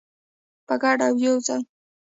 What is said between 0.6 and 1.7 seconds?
په ګډه او یوځای.